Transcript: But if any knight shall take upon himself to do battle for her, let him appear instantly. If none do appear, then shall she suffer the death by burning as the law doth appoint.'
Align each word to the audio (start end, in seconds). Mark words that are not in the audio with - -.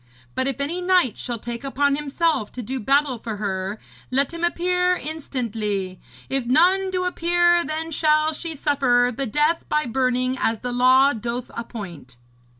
But 0.33 0.47
if 0.47 0.59
any 0.59 0.81
knight 0.81 1.15
shall 1.19 1.37
take 1.37 1.63
upon 1.63 1.95
himself 1.95 2.51
to 2.53 2.63
do 2.63 2.79
battle 2.79 3.19
for 3.19 3.37
her, 3.37 3.79
let 4.09 4.33
him 4.33 4.43
appear 4.43 4.95
instantly. 4.95 5.99
If 6.27 6.47
none 6.47 6.89
do 6.89 7.03
appear, 7.05 7.63
then 7.63 7.91
shall 7.91 8.33
she 8.33 8.55
suffer 8.55 9.13
the 9.15 9.27
death 9.27 9.63
by 9.69 9.85
burning 9.85 10.39
as 10.39 10.61
the 10.61 10.71
law 10.71 11.13
doth 11.13 11.51
appoint.' 11.55 12.17